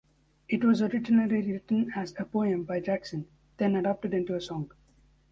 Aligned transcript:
It 0.49 0.63
was 0.63 0.81
originally 0.81 1.43
written 1.51 1.91
as 1.95 2.15
a 2.17 2.25
poem 2.25 2.63
by 2.63 2.79
Jackson, 2.79 3.27
then 3.57 3.75
adapted 3.75 4.15
into 4.15 4.33
a 4.33 4.41
song. 4.41 4.71